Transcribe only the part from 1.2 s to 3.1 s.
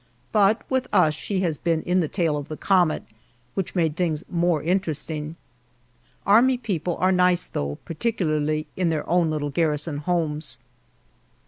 has been in the tail of the comet